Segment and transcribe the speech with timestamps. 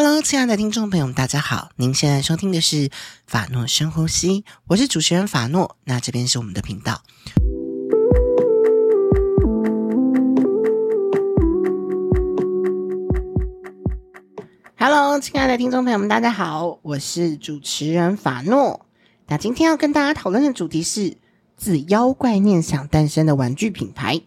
[0.00, 1.70] Hello，亲爱的听众朋友们，大家好！
[1.74, 2.88] 您现在收听的是
[3.26, 5.76] 法诺深呼吸，我是主持人法诺。
[5.82, 7.02] 那这边是我们的频道。
[14.78, 18.86] Hello，亲爱的听众朋友们，大家好，我是主持人法诺。
[19.26, 21.16] 那今天要跟大家讨论的主题是
[21.56, 24.20] 自妖怪念想诞生的玩具品牌。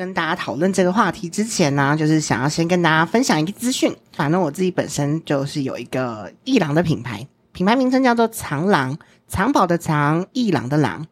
[0.00, 3.94] 跟大家讨论这个话题之前呢，就是想要先跟大家分享一个资讯。
[4.16, 8.96] 反正我自己本身就是有一个艺廊的品牌，品牌名称叫做藏郎，
[9.28, 11.06] 藏宝的藏，艺廊的廊。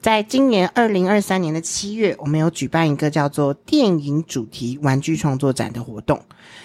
[0.00, 6.20] 在今年二零二三年的七月，我们有举办一个叫做电影主题玩具创作展的活动。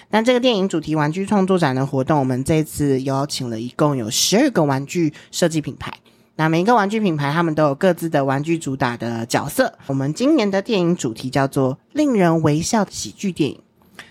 [0.08, 5.92] 那这个电影主题玩具创作展的活动，我们这次邀请了一共有十二个玩具设计品牌。
[6.40, 9.74] 那每一个玩具品牌，他们都有各自的玩具主打的角色。
[9.84, 13.60] 我们今年的电影主题叫做“令人微笑的喜剧电影”，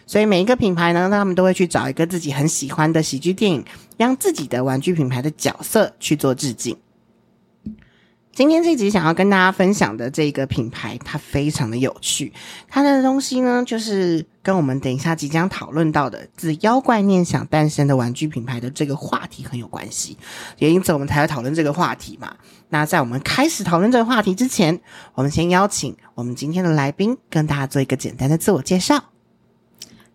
[0.05, 3.65] 所以每一个品牌呢，他们都会去找一个自己很喜欢的喜剧电影，
[3.97, 6.77] 让自己的玩具品牌的角色去做致敬。
[8.39, 12.31] 今天这集想要跟大家分享的这个品牌，它非常的有趣。
[12.69, 20.17] 它的东西呢，就是跟我们等一下即将讨论到的自妖怪念想诞生的玩具品牌的这个话题很有关系，
[20.57, 22.33] 也因此我们才会讨论这个话题嘛。
[22.69, 24.79] 那在我们开始讨论这个话题之前，
[25.15, 29.03] 我们先邀请我们今天的来宾跟大家做一个简单的自我介绍。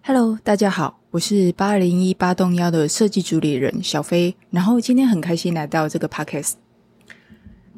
[0.03, 6.64] Hello，大家好，我是八二零一八栋幺的设计主理人小飞，然后今天很开心来到这个 Podcast。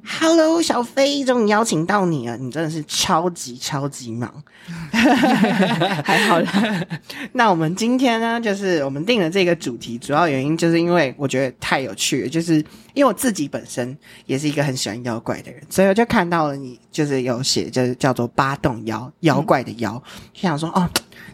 [0.08, 4.32] Hello，小飞，终于邀请到你了，你真的是超级超级忙，
[4.92, 6.86] 还好啦。
[7.32, 12.54] 那我们今天呢，就是我们定了这个主题，主要原因就是因为我觉得太有趣了，就是
[12.94, 20.00] 因为我自己本身也是一个很喜欢妖怪的人，所以我就看到了你就是有写，就是叫做八栋妖，妖怪的妖，
[20.32, 20.88] 就想说哦，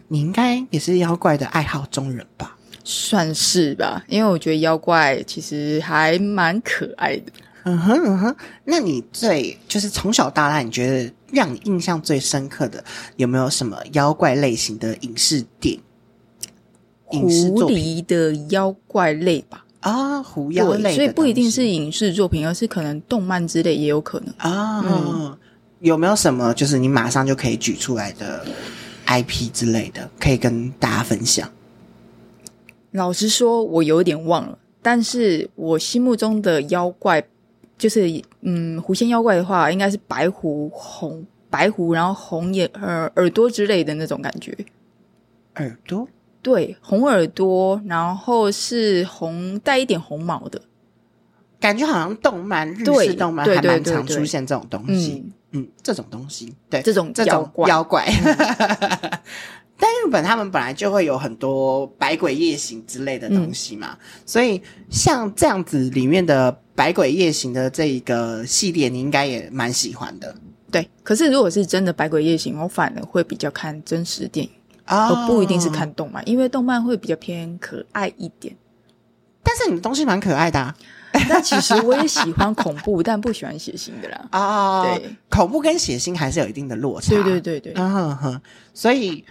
[0.07, 2.57] 你应该也是妖怪的爱好中人吧？
[2.83, 7.31] 算是吧，因为我觉得妖怪其实还蛮可爱的。
[7.65, 8.35] 嗯哼嗯哼，
[8.65, 12.83] 那你最就是从小到大，你觉得让你印象最深刻的
[13.15, 15.79] 有没有什么妖怪类型的影视电
[17.11, 17.21] 影？
[17.21, 19.65] 狐狸的妖怪类吧？
[19.79, 24.81] 啊，狐妖类，所以不一定是影视作品，而是可能动漫之类也有可能啊。
[24.85, 25.37] 嗯，
[25.79, 28.45] 有没有什么就是你马上就可以举出来的
[29.07, 31.49] IP 之类的，可以跟大家分享？
[32.91, 37.25] 老实说，我有点忘了，但是我心目中的妖怪。
[37.77, 44.55] 就是嗯，狐仙妖怪的话，应该是白狐红白狐，然后红眼呃耳朵之类的那种感觉。
[45.55, 46.07] 耳朵？
[46.41, 50.61] 对，红耳朵，然后是红带一点红毛的
[51.59, 55.23] 感觉，好像动漫日式动漫还蛮常出现这种东西。
[55.51, 58.05] 嗯，嗯，这种东西，对，这种这种妖怪。
[59.77, 70.35] 但日本他们本来就会有很多百鬼夜行之类的东西嘛，嗯、所以像这样子里面的百鬼夜行的这一个系列，你应该也蛮喜欢的。
[70.71, 74.51] 对，可是如果是真的百鬼夜行，我反而会比较看真实电影，
[74.85, 78.55] 而、哦、不一定是看动漫，因为动漫会比较偏可爱一点。
[79.43, 80.75] 但是你的东西蛮可爱的啊。
[81.29, 84.27] 那其实我也喜欢恐怖， 但不喜欢血腥的啦。
[84.31, 87.09] 啊、哦，对，恐怖跟血腥还是有一定的落差。
[87.09, 88.41] 对对对对，嗯哼哼，
[88.73, 89.23] 所以。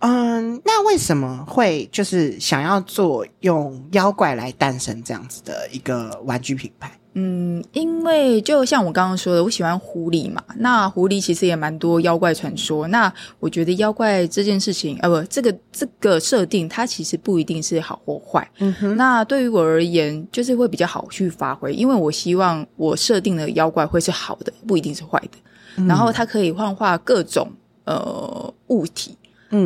[0.00, 6.90] 嗯，那为什么会就是想要做用妖怪来诞生这样子的一个玩具品牌？
[7.14, 10.44] 嗯，因为就像我刚刚说的，我喜欢狐狸嘛。
[10.58, 12.86] 那狐狸其实也蛮多妖怪传说。
[12.88, 18.46] 那我觉得妖怪这件事情，呃，不，这个这个设定，它其实不一定是好或坏。
[18.58, 18.94] 嗯哼。
[18.98, 25.38] 那对于我而言，就是会比较好去发挥，因为我希望我设定的妖怪会是好的，不一定是坏的。
[25.76, 25.86] 嗯。
[25.86, 27.50] 然后它可以幻化各种
[27.84, 29.16] 呃物体。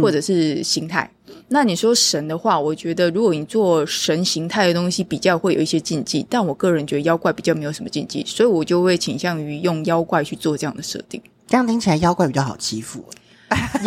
[0.03, 6.27] 或者是形态，嗯，那你说神的话，我觉得如果你做神形态的东西，比较会有一些禁忌。
[6.29, 11.23] 但我个人觉得妖怪比较没有什么禁忌，所以我就会倾向于用妖怪去做这样的设定。
[11.47, 13.03] 这样听起来妖怪比较好欺负，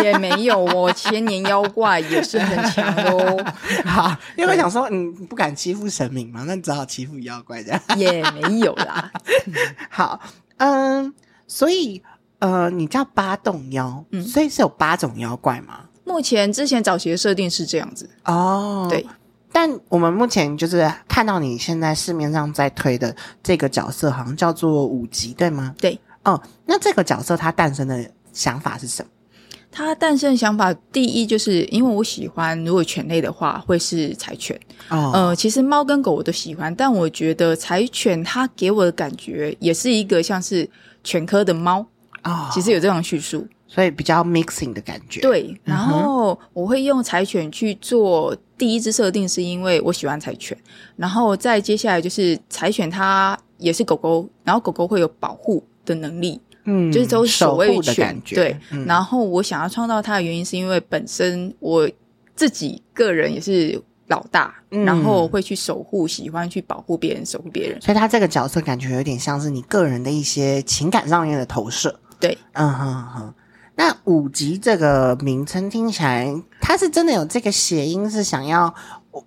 [0.03, 3.45] 也没有哦，千年妖怪也是很强哦。
[3.85, 7.79] 好，因为想说你不敢欺负神明嘛，那你只好欺负妖怪这样。
[7.95, 9.11] 也没有啦。
[9.91, 10.19] 好，
[10.57, 11.13] 嗯，
[11.47, 12.01] 所以。
[12.39, 15.85] 呃，你叫八洞妖，嗯，所以是有八种妖怪吗？
[16.03, 19.05] 目前之前早期的设定是这样子哦，对。
[19.51, 25.75] 但我们目前就是看到你现在市面上在推的这个角色，好像叫做五吉，对吗？
[25.77, 25.99] 对。
[26.23, 29.09] 哦，那这个角色它诞生的想法是什么？
[29.71, 34.59] 它诞生的想法，第一就是因为我喜欢，如果犬类的话会是柴犬。
[34.89, 40.67] 哦，呃，其实猫跟狗我都喜欢，但我觉得柴犬它给我的感觉也是一个像是
[41.03, 41.85] 犬科的猫。
[42.21, 45.19] 啊、哦，其实有这种叙述，所以比较 mixing 的感觉。
[45.21, 50.55] 对，然后我会用柴犬去做第一只设定是因为我喜欢柴犬，
[50.95, 58.35] 然后再接下来就是柴犬它也是狗狗，然后狗狗会有保护的能力，嗯，就是都是守卫犬，感觉。
[58.35, 58.57] 对。
[58.69, 61.89] 嗯、然后我想要创造它的原因是因为本身我
[62.35, 73.33] 自己个人也是老大，嗯、然后会去守护，喜欢去保护别人，守护别人，所以它这个角色感觉有点像是你个人的一些情感上面的投射，对，嗯哼哼。
[73.75, 78.73] 那五级这个名称听起来，它是真的有这个谐音，是想要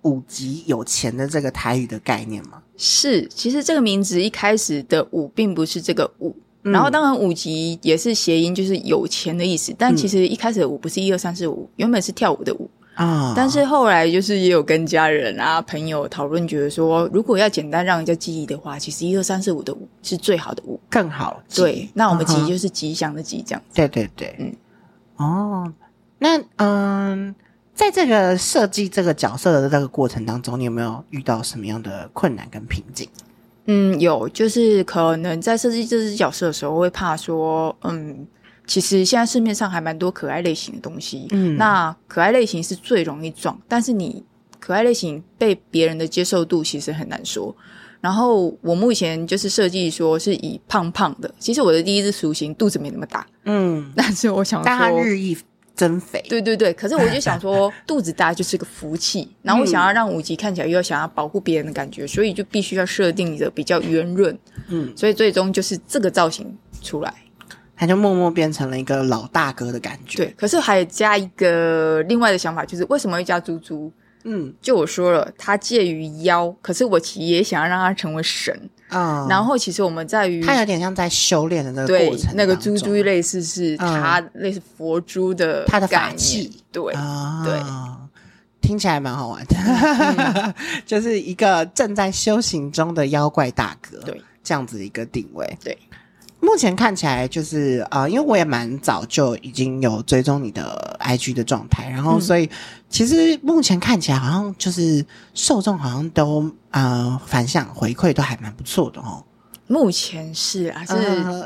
[0.03, 2.61] 五级有钱的这个台语的概念吗？
[2.77, 6.33] 是，其实这个名字一开始的五并不是这个五，
[6.63, 9.75] 嗯、然后当然五级也是谐音，就是有钱的意思。
[9.77, 12.69] 但其实一开始的五不是一二三四五，原本是跳舞的舞。
[12.97, 13.31] 啊！
[13.35, 21.39] 但是后来就是也有跟家人啊、朋友讨论，觉得说如果要简单让人家记忆的话，其实一二三四五的五是最好的五，更好。
[21.53, 23.75] 对，那我们吉就是吉祥的吉，这样子。
[23.75, 24.55] 对对对，嗯。
[25.17, 25.71] 哦，
[26.17, 27.35] 那嗯，
[27.75, 33.07] 在这个设计这个角色的这个过程当中，你有没有遇到什么样的困难跟瓶颈？
[33.65, 38.25] 嗯，有，就是可能在设计这只角色的时候，会怕说，嗯。
[38.67, 44.21] 其实现在市面上还蛮多可爱类型的东西，嗯，那可爱类型是最容易撞，但是你
[44.59, 47.55] 可爱类型被别人的接受度其实很难说。
[47.99, 55.35] 然后我目前就是设计说是以胖胖的，其实我的第一只雏形肚子没那么大，嗯，但是我想说，但它日益
[55.73, 64.37] 增肥，对对对，可是我就想说肚子大就是个福气，然后我想要让五级看起来又要想要保护别人的感觉，所以就必须要设定一个比较圆润，
[64.67, 67.13] 嗯，所以最终就是这个造型出来。
[67.77, 70.17] 他就默默变成了一个老大哥的感觉。
[70.17, 73.91] 对，可是还加一个另外的想法，就是为什么会加猪猪？
[74.23, 78.53] 嗯，就我说了，他介于妖，可是我其实也想要让他成为神
[78.89, 79.23] 啊。
[79.23, 86.61] 嗯、然后其实我们在于，他有点像在修炼的那个过程，那个猪猪类似是他类似佛珠的他的法器。
[86.73, 87.57] 对啊，对，
[88.59, 90.53] 听起来蛮好玩的，嗯、
[90.85, 93.97] 就是一个正在修行中的妖怪大哥。
[93.99, 95.57] 对，这样子一个定位。
[95.63, 95.77] 对。
[96.57, 102.49] 目前看起来就是啊、呃，因为我也蛮早就已经有追踪你的 IG 的状态，然后所以、嗯、
[102.89, 105.05] 其实目前看起来好像就是
[105.35, 109.23] 受众好像都呃反响回馈都还蛮不错的哦。
[109.67, 110.95] 目前是啊是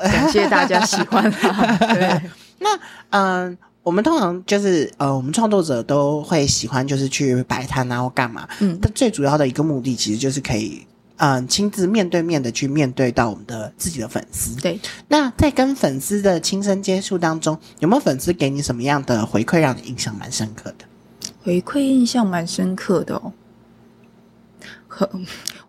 [0.10, 1.78] 感谢大家喜欢、啊。
[1.94, 2.22] 对，
[2.60, 2.70] 那
[3.10, 10.88] 嗯、呃，我们通常就是呃，我们创作者都会喜欢就是去摆摊啊或干嘛，嗯，但最主要的一个目的其实就是可以。
[11.24, 14.60] 嗯，亲自面对面的去面对到我们的自己的粉丝。
[14.60, 20.86] 对，那在跟粉丝的亲身接触当中，有没有粉丝给你什么样的回馈，让你印象蛮深刻的？
[21.44, 23.32] 回馈印象蛮深刻的哦。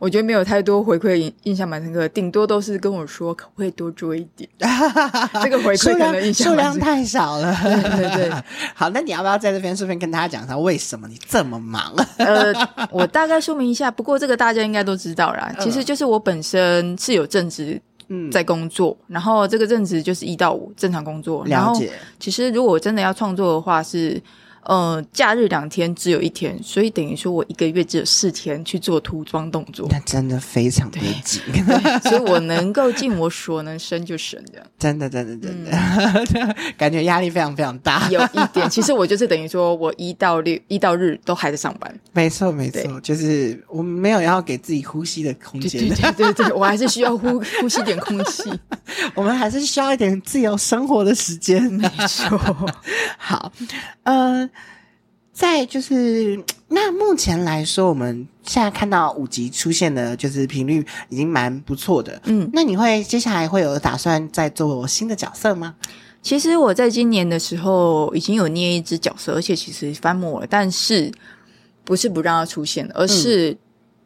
[0.03, 4.51] 我觉得没有太多回馈印印象蛮深刻，顶多都是跟我说可不可以多做一点。
[5.45, 7.55] 这个回馈可能印象数量太少了。
[7.63, 8.31] 对对对，
[8.75, 11.95] 好，那你要不要在这边顺便跟大家讲一下，为什么你这么忙？
[12.19, 12.53] 呃，
[12.91, 15.55] 我大概说明一下，不过这个大家应该都知道啦。
[15.61, 17.81] 其实就是我本身是有正职
[18.33, 21.45] 在工作，嗯、然后这个正职就是一到五正常工作。
[21.45, 21.93] 了解。
[22.19, 24.21] 其实如果我真的要创作的话是。
[24.65, 29.89] 呃，假日两天只有一天，所以等于说我一个月只有四天去做涂装动作。
[29.91, 31.43] 那真的非常的紧，
[32.05, 34.67] 所以我能够尽我所能省就省这样。
[34.79, 38.09] 真的，真的，真的，嗯、 感觉压力非常非常大。
[38.09, 41.93] 有一点，其实我就是等于说我一到六、一到日都还在上班。
[42.13, 45.89] 没错，没错，就是我们没有要给自己呼吸的空间。
[45.89, 48.49] 对对对对，我还是需要呼 呼吸点空气。
[49.17, 51.61] 我们还是需要一点自由生活的时间。
[51.73, 52.39] 没错。
[53.19, 53.53] 好，
[54.05, 54.49] 呃。
[55.33, 62.21] 在就是那目前来说，我们现在看到五集出现的，就是频率已经蛮不错的。
[62.25, 65.75] 嗯，那你会接下来会有打算再做新的角色吗？
[66.23, 71.11] 其实我在今年的时候已经有捏一只角色，而且其实翻模了，但是
[71.85, 73.57] 不是不让它出现，而是。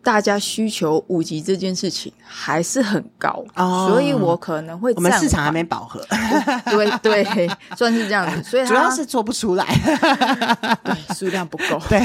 [0.06, 6.00] 嗯大家需求五级这件事情还是很高，哦、所以我可能会我们市场还没饱和，
[6.70, 9.66] 对对，算是这样子，所以主要是做不出来，
[10.84, 12.00] 对，数量不够，对，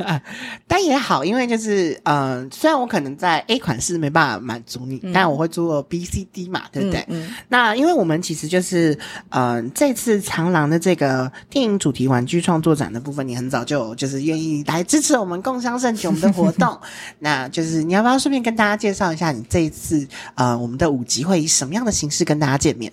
[0.66, 7.04] 但也好，因为就是嗯、呃，虽然我可能在 A 款式没办法满足你，嗯、但我会做 B、C、D 嘛，对不对？
[7.08, 8.98] 嗯嗯、那因为我们其实就是
[9.28, 16.80] 嗯、呃，这次长廊的这个电影主题玩具创作展的部分，你很早就就是愿意来支持我们共襄盛举我们的活动，
[17.18, 17.33] 那。
[17.34, 22.92] 那就是你要不要顺便跟大家介绍一下你这一次呃我们的五级会以什么样的形式跟大家见面？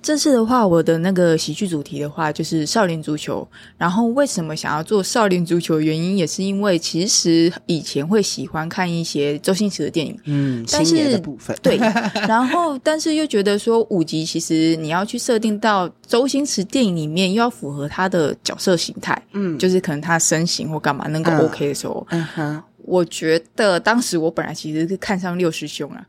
[0.00, 3.46] 这次的话，我的那个喜剧主题的话就是少林足球。
[3.76, 5.80] 然后为什么想要做少林足球？
[5.80, 11.76] 原因也是因为其实以前会喜欢看一些周星驰的电影，嗯，但是的部分对，
[12.28, 26.04] 然后但是又觉得说五级其实你要去设定到周星驰电影里面，又要符合他的角色形态，嗯，就是可能他身形或干嘛能够 OK 的时候，嗯哼，我觉得当时我本来其实是看上六师兄啊。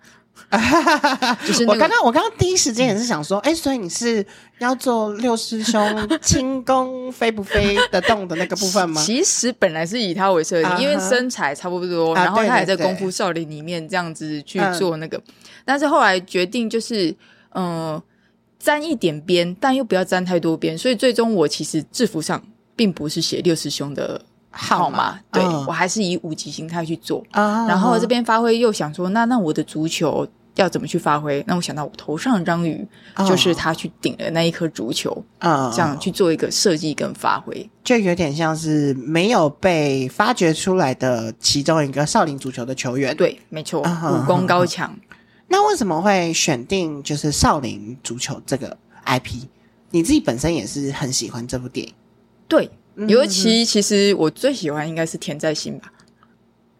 [1.45, 4.25] 就是、那个、我刚刚，我刚刚第一时间也是想说，哎、欸，所以你是
[4.57, 8.99] 要做六师兄轻功飞不飞得动的那个部分吗？
[9.05, 10.79] 其实本来是以他为设定，uh -huh.
[10.79, 15.21] 因为身材差不多，然后他也在功夫少林里面这样子去做那个，
[15.65, 17.11] 但是后来决定就是，
[17.51, 18.03] 嗯、呃，
[18.57, 22.41] 沾一点边，但又不要沾太多边，所以最终我其实制服上
[22.77, 24.19] 并不是写六师兄的。
[24.51, 31.43] 号嘛，对、uh, 我还是以五级形态去做，uh, 然后这边发挥又想说，那那我的足球要怎么去发挥？
[31.47, 43.15] 那我想到我头上的章鱼，uh, 就是他去顶了那一颗足球，uh, 这样去做一个设计跟发挥，就有点像是没有被发掘出来的其中一个少林足球的球员。
[43.15, 44.93] 对，没错，uh, 武功高强。
[45.47, 48.75] 那为什么会选定就是少林足球这个
[49.05, 49.43] IP？
[49.91, 51.93] 你自己本身也是很喜欢这部电影，
[52.47, 52.69] 对。
[53.07, 55.91] 尤其其实我最喜欢应该是田在心吧，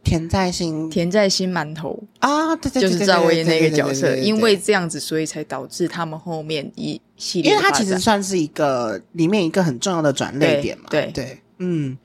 [0.04, 1.98] 田在心，田在心馒头。
[2.20, 11.98] 啊，对对，就是赵薇那个角色，因为这样子，所以才导致他们后面一系列，因为它其实算是一个里面一个很重要的转捩点嘛，对对，嗯，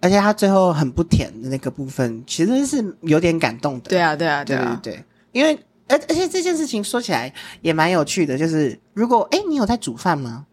[0.00, 4.80] 而且他最后很不甜的那个部分，其实是有点感动的，对啊对啊对啊。
[4.82, 5.58] 对，对，因为
[5.88, 7.32] 而而且这件事情说起来
[7.62, 10.46] 也蛮有趣的，就是如果哎，你有在煮饭吗？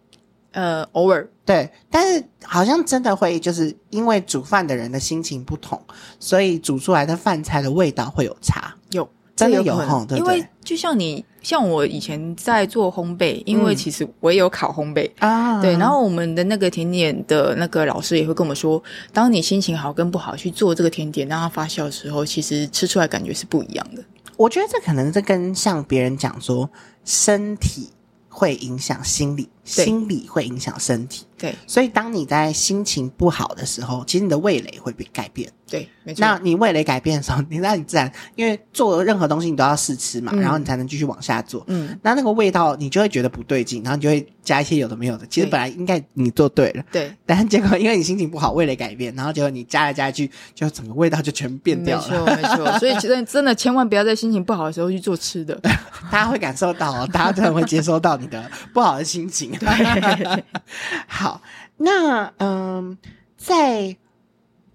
[0.57, 5.79] 呃，偶尔对，但是好像真的会，就是因为煮饭的人的心情不同，
[6.19, 8.73] 所以煮出来的饭菜的味道会有差。
[8.89, 9.79] 有，真的有
[10.15, 15.77] 因为就像你，像我以前在做烘焙，因为其实我也有烤烘焙啊、嗯，对。
[15.77, 18.81] 然后我们的那个甜点的那个老师也会跟我们说，
[19.13, 24.03] 当你心情好跟不好去做这个甜点，让它发酵的时候，其实吃出来感觉是不一样的。
[24.35, 26.67] 我觉得这可能是跟像别人讲说
[27.05, 27.91] 身体。
[28.29, 31.25] 会影响心理，心理会影响身体。
[31.37, 35.47] 对，所以当你在心情不好的时候，其实你的味蕾会被改变。
[35.69, 36.21] 对，没错。
[36.21, 41.63] 那你味蕾改变的时候，你那你自然因为做任何东西你都要试吃嘛，嗯，然后你才能继续往下做。
[41.67, 45.27] 嗯，那那个味道你就会觉得不对劲，然后你就会加一些有的没有的。
[45.27, 47.13] 其实本来应该你做对了，对。
[47.23, 52.25] 但结果因为你心情不好，味蕾改变，然后结果你加来加去，就整个味道就全变掉了。
[52.25, 52.79] 没错，没错。
[52.79, 55.53] 所以其实真的千万不要在心情不好的时候去做吃的，
[56.09, 59.51] 大家会感受到哦，大家真的会接收到你的不好的心情。
[59.59, 60.43] 对，
[61.07, 61.41] 好。
[61.79, 62.97] 那嗯，
[63.37, 63.95] 在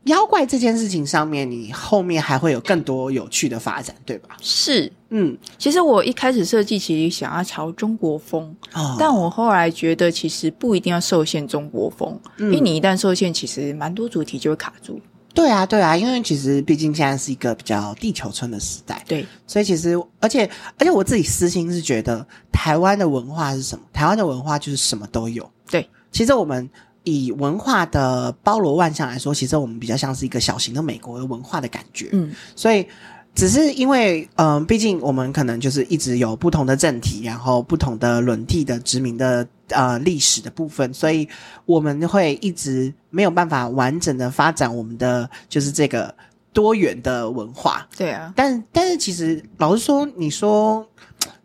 [0.05, 4.37] 妖怪这件事情上面，你后面还会有更多有趣的发展，对吧？
[4.41, 15.01] 是，嗯，其实我一开始设计其实想要朝中国风，哦，但我后来觉得其实不一定要受限中国风，嗯，因为你一旦受限，其实蛮多主题就会卡住。
[15.35, 20.49] 对啊，对啊，因为其实毕竟现在是一个比较地球村的时代，对，所以其实而且
[20.79, 23.85] 而且我自己私心是觉得，台湾的文化是什么？
[23.93, 25.49] 台湾的文化就是什么都有。
[25.71, 26.69] 对，其实我们。
[27.05, 32.11] 以文化的包罗万象来说，其实我们比较像是一个小型的美国的文化的感觉。
[32.13, 32.87] 嗯，所以
[33.35, 41.29] 只是因为，嗯、呃，毕竟我们可能就是一直有不同的政体，然后不同的轮替的殖民的呃历史的部分，所以
[41.67, 46.15] 我们会一直没有办法完整的发展我们的就是这个
[46.53, 47.87] 多元的文化。
[47.97, 50.87] 对啊，但但是其实老实说，你说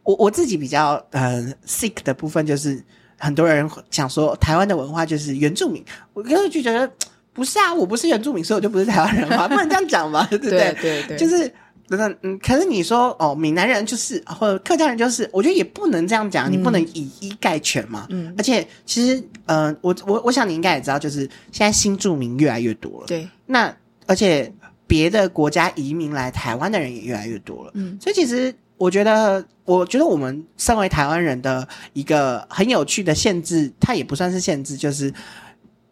[0.03, 2.84] 我我自己比较呃 sick 的部分就是。
[3.19, 6.88] 很多人想说台湾的文化就是原住民，我个人就觉得
[7.34, 10.72] 不是啊，我不是原住民，所以我就不是台湾人嘛，不能这样讲嘛，对不对？
[10.79, 11.51] 对对对，就是
[11.88, 18.06] 等等，嗯，可是你说哦，闽南人就是或者客家人就是，我觉得也不能这样讲，你不能以一概全嘛。
[18.10, 23.08] 嗯，而且其实，嗯、呃，我我我想你应该也知道，就是现在新住民越来越多了。
[23.08, 23.74] 对，那
[24.06, 24.51] 而且
[24.86, 27.72] 别的国家移民来台湾的人也越来越多了。
[27.74, 28.53] 嗯，所以其实。
[28.79, 35.12] 我觉得，我觉得我们身为台湾人的一个很有趣的限制，它也不算是限制，就是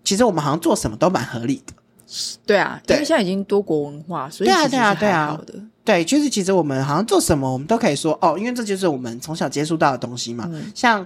[0.03, 1.73] 其实我们好像做什么都蛮合理的。
[2.45, 4.47] 对啊，对，因为现在已经多国文化，所以。
[4.47, 5.41] 对啊，对啊，对啊，
[5.85, 11.05] 对，就是其实我们好像做什么，我们都可以说哦，因为这就是我们从小接触到的东西嘛，嗯、像。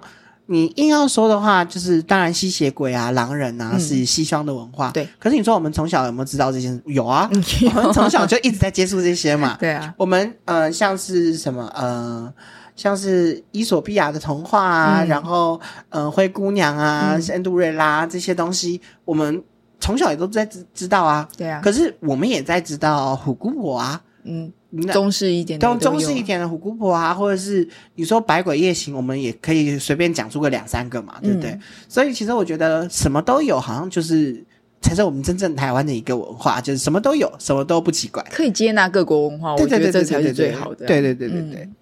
[0.51, 4.89] 你硬要说的话，就是当然吸血鬼啊、狼人啊、嗯、是西方的文化。
[4.89, 6.75] 对，可是你说我们从小有没有知道这些？
[6.87, 7.29] 有啊，
[7.61, 9.55] 有我们从小就一直在接触这些嘛。
[9.61, 12.33] 对啊，我们呃像是什么呃
[12.75, 19.43] 像是伊索比亚的童话啊，嗯、然后呃灰姑娘啊、嗯、仙杜瑞拉这些东西，我们
[19.79, 21.29] 从小也都在知知道啊。
[21.37, 24.01] 对啊，可是我们也在知道虎姑婆啊。
[24.23, 24.51] 嗯，
[24.91, 31.51] 中式一点的中中式一点的虎姑婆啊，或者是你说百鬼夜行，我们也可以随便讲出个两三个嘛，对不对？
[31.51, 34.43] 嗯、所以其实我觉得什么都有，好像就是
[34.81, 40.85] 才是我们真正台湾的一个文化，就是什么都有，什么都不奇怪，可以接纳各国文化，我觉得这才是最好的。
[40.85, 41.61] 对对对对对。
[41.61, 41.75] 嗯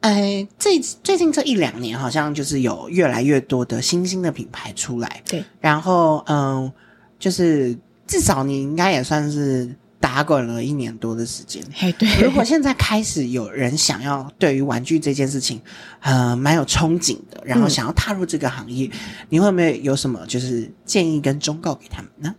[0.00, 5.22] 哎，最最近这一两年，好像就是有越来越多的新兴的品牌出来。
[5.26, 6.70] 对，然后嗯，
[7.18, 7.74] 就是
[8.06, 11.62] 至少你应该也算是打滚了一年多的时间。
[11.72, 12.06] 嘿，对。
[12.20, 15.58] 如果现在开始有人想要对于玩具这件事情，
[16.00, 18.98] 呃，蛮有憧憬的，然后想要踏入这个行业，嗯、
[19.30, 22.34] 你会不会有什么就是建议跟忠告给他们呢？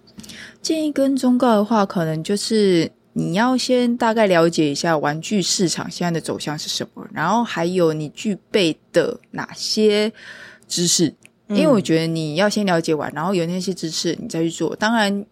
[0.61, 2.91] 建议跟忠告的话，可能就是。
[3.17, 10.11] 你要先大概了解一下玩具市场现在的走向是什么，然后还有你具备的哪些
[10.67, 11.15] 知识，
[11.47, 14.75] 因为我觉得你要先了解完，然后有那些知识你再去做。
[14.75, 15.25] 当然，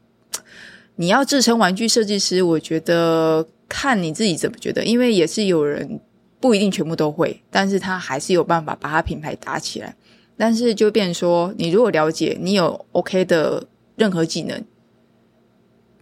[0.96, 6.00] 你要自称玩具设计师，我觉得看你自己怎么觉得，因为也是有人
[6.40, 9.96] 不一定全部都会，但是他还是有办法把他品牌打起来。
[10.36, 14.64] 但是就变说，你如果了解，你有 OK 的任何技能。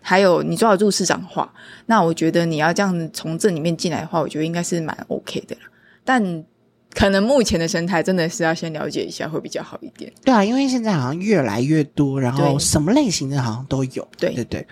[0.03, 1.53] 还有你抓得住市场的话，
[1.85, 5.55] 那我觉得你要这样从这里面进来的话，我觉得应该是蛮 OK 的。
[6.03, 6.43] 但
[6.93, 10.11] 可能目前的生态真的是要先了解一下，会比较好一点。
[10.23, 14.07] 对啊，因为现在好像越来越多，然后什么类型的好像都有。
[14.17, 14.67] 对对对，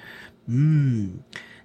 [0.48, 1.12] 嗯。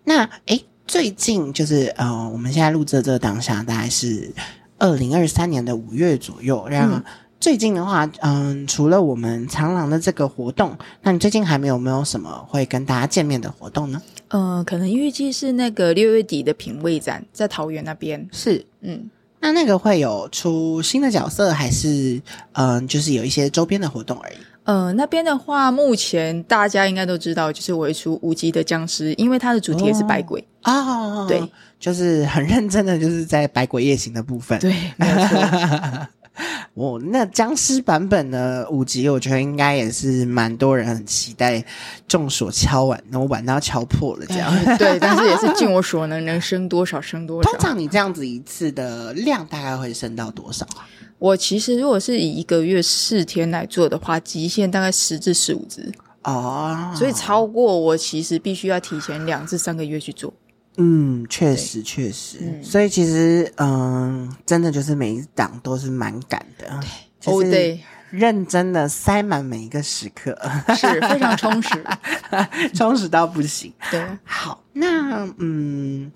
[0.04, 4.32] 那诶，最近就是呃，我们现在录制这个当下，大概是
[4.78, 6.96] 二零二三年的五月左右，然后。
[6.96, 7.04] 嗯
[7.40, 14.00] 最近的话，嗯，除了我们长廊的这个活动，那你最近还没有没有什么会跟大家见面的活动呢？
[14.28, 18.26] 呃，可能预计是那个六月底的品味展，在桃园那边。
[18.32, 19.10] 是，嗯，
[19.44, 22.18] 那那个会有出新的角色，还是
[22.52, 24.36] 嗯，就是有一些周边的活动而已？
[24.64, 31.46] 呃，那边的话，目前大家应该都知道，就是会出无极的僵尸，因为它的主题也是百鬼啊，哦、对，
[31.78, 36.08] 就是很认真的，就是在百鬼夜行的部分，对，没错。
[36.74, 41.64] 哦，那僵尸版本的五集，我觉得应该也是蛮多人很期待，
[42.08, 44.52] 众所敲碗，然后碗都要敲破了这样。
[44.76, 47.50] 对，但是也是尽我所能，能升多少升多少。
[47.50, 50.82] 通常你这样子一次的量大概会升到多少啊？
[51.18, 55.90] 我其实如果是以一个月四天来做的话，极限大概十至十五只
[56.24, 60.34] 哦，所以超过我其实必须要提前两至三个月去做。
[60.76, 66.80] 嗯，确实确实，嗯、所以其实嗯，真的就是每一档都是蛮赶的，
[67.20, 70.36] 对，对，认真的塞满每一个时刻，
[70.76, 71.84] 是非常充实，
[72.74, 73.72] 充实到不行。
[73.90, 76.10] 对，好，那嗯，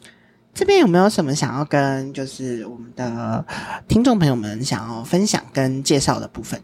[0.53, 3.45] 这边有没有什么想要跟就是我们的
[3.87, 6.61] 听众朋友们想要分享跟介绍的部分？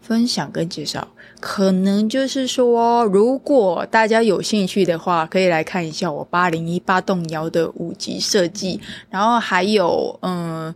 [0.00, 1.06] 分享跟介绍，
[1.40, 8.78] 可能就是说，如果大家有兴趣的话，可以来看一下我八零一八动摇的五级设计。
[9.08, 10.72] 然后还有，嗯，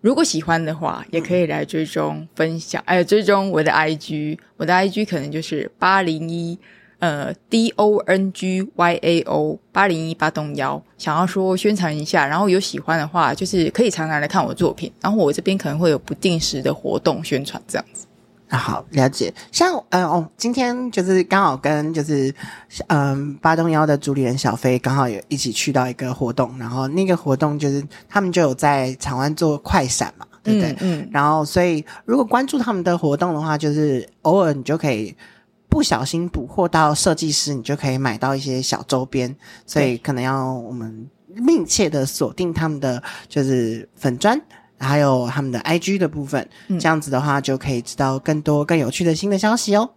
[0.00, 6.58] 如果喜欢的话，也可以来追踪分享，哎，追踪我的 IG，我的 IG 可能就是八零一，
[7.00, 10.82] 呃，D O N G Y A O 八零一八动摇。
[10.96, 14.92] 想要说宣传一下，然后有喜欢的话，就是可以常常来看我的作品。
[15.00, 18.06] 然后我这边可能会有不定时的活动宣传这样子。
[18.50, 19.32] 那、啊、好，了解。
[19.52, 22.34] 像呃哦，今天就是刚好跟就是
[22.86, 30.72] 嗯八栋幺的主理人小飞刚好有一起去到一个活动，然后那个活动就是他们就有在场湾做快闪嘛，对不对？
[30.80, 31.02] 嗯。
[31.02, 35.14] 嗯，然后所以如果关注他们的活动的话，就是偶尔你就可以
[35.68, 39.36] 不小心捕获到设计师，你就可以买到一些小周边。
[39.66, 44.40] 所以可能要我们密切的锁定他们的就是粉专。
[44.78, 49.90] 还有他们的 IG 的部分，嗯、这样子的话就可以知道更多更有趣的新的消息哦。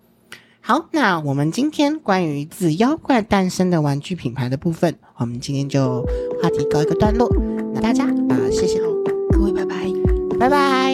[0.64, 6.02] 好，那我们今天关于自妖怪诞生的玩具品牌的部分，我们今天就
[6.42, 7.28] 话题告一个段落。
[7.74, 8.94] 那大家啊、呃，谢谢哦，
[9.32, 9.76] 各位拜拜，
[10.40, 10.91] 拜拜。